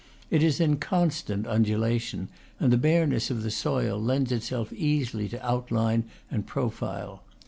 It 0.31 0.41
is 0.41 0.59
in 0.59 0.77
constant 0.77 1.45
undulation, 1.45 2.29
and 2.59 2.73
the 2.73 2.77
bareness 2.77 3.29
of 3.29 3.43
the 3.43 3.51
soil 3.51 4.01
lends 4.01 4.31
itself 4.31 4.73
easily 4.73 5.29
to 5.29 5.47
outline 5.47 6.05
and 6.31 6.47
profile. 6.47 7.21